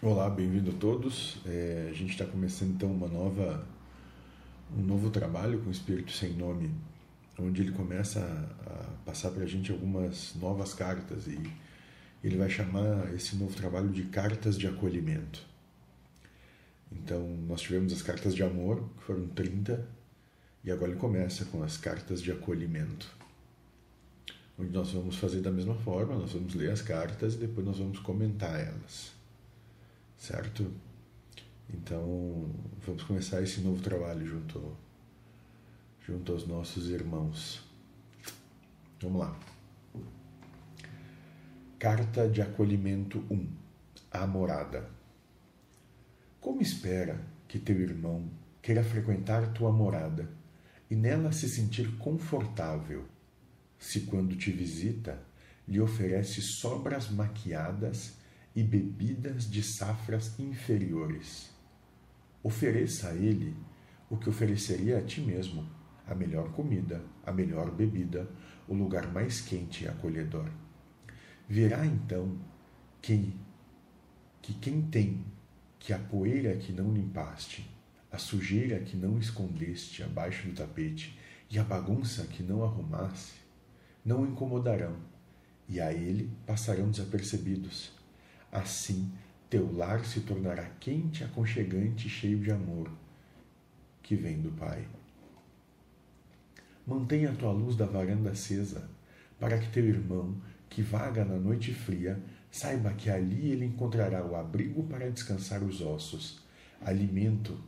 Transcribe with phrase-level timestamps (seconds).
[0.00, 1.38] Olá, bem-vindo a todos.
[1.44, 3.66] É, a gente está começando então uma nova,
[4.72, 6.70] um novo trabalho com o Espírito Sem Nome,
[7.36, 11.42] onde ele começa a, a passar para a gente algumas novas cartas e
[12.22, 15.44] ele vai chamar esse novo trabalho de cartas de acolhimento.
[16.92, 19.84] Então, nós tivemos as cartas de amor, que foram 30,
[20.62, 23.10] e agora ele começa com as cartas de acolhimento.
[24.56, 27.78] Onde nós vamos fazer da mesma forma, nós vamos ler as cartas e depois nós
[27.78, 29.17] vamos comentar elas
[30.18, 30.70] certo?
[31.72, 32.50] Então,
[32.84, 34.76] vamos começar esse novo trabalho junto,
[36.04, 37.62] junto aos nossos irmãos.
[39.00, 39.38] Vamos lá.
[41.78, 43.48] Carta de acolhimento 1.
[44.10, 44.90] A morada.
[46.40, 48.28] Como espera que teu irmão
[48.60, 50.28] queira frequentar tua morada
[50.90, 53.04] e nela se sentir confortável,
[53.78, 55.22] se quando te visita
[55.66, 58.16] lhe oferece sobras maquiadas
[58.54, 61.50] e bebidas de safras inferiores.
[62.42, 63.56] Ofereça a ele
[64.10, 65.68] o que ofereceria a ti mesmo:
[66.06, 68.28] a melhor comida, a melhor bebida,
[68.66, 70.50] o lugar mais quente e acolhedor.
[71.48, 72.38] Verá então
[73.00, 73.34] que,
[74.42, 75.24] que quem tem
[75.78, 77.70] que a poeira que não limpaste,
[78.10, 81.18] a sujeira que não escondeste abaixo do tapete
[81.50, 83.34] e a bagunça que não arrumasse,
[84.04, 84.96] não o incomodarão,
[85.68, 87.97] e a ele passarão desapercebidos
[88.50, 89.12] Assim,
[89.50, 92.90] teu lar se tornará quente, aconchegante e cheio de amor
[94.02, 94.88] que vem do Pai.
[96.86, 98.88] Mantenha a tua luz da varanda acesa,
[99.38, 102.18] para que teu irmão, que vaga na noite fria,
[102.50, 106.42] saiba que ali ele encontrará o abrigo para descansar os ossos,
[106.80, 107.62] alimento,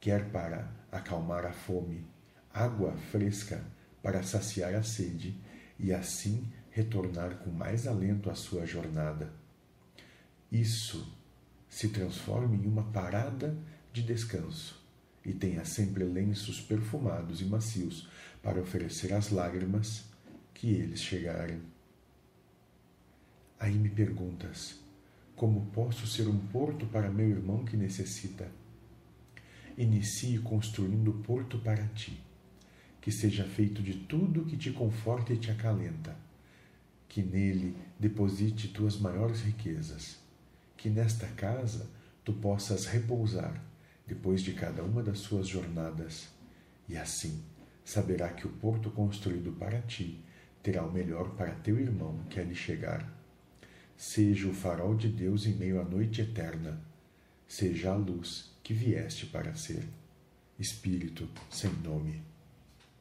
[0.00, 2.06] quer para acalmar a fome,
[2.52, 3.62] água fresca
[4.02, 5.38] para saciar a sede
[5.78, 9.30] e assim retornar com mais alento à sua jornada
[10.50, 11.12] isso
[11.68, 13.56] se transforme em uma parada
[13.92, 14.80] de descanso
[15.24, 18.08] e tenha sempre lenços perfumados e macios
[18.42, 20.04] para oferecer às lágrimas
[20.54, 21.60] que eles chegarem.
[23.58, 24.78] Aí me perguntas:
[25.34, 28.48] como posso ser um porto para meu irmão que necessita?
[29.76, 32.22] Inicie construindo o porto para ti,
[33.00, 36.16] que seja feito de tudo que te conforta e te acalenta,
[37.08, 40.24] que nele deposite tuas maiores riquezas
[40.76, 41.88] que nesta casa
[42.24, 43.62] tu possas repousar
[44.06, 46.28] depois de cada uma das suas jornadas,
[46.88, 47.42] e assim
[47.84, 50.22] saberá que o porto construído para ti
[50.62, 53.12] terá o melhor para teu irmão que ali chegar.
[53.96, 56.80] Seja o farol de Deus em meio à noite eterna,
[57.48, 59.84] seja a luz que vieste para ser.
[60.58, 62.22] Espírito sem nome.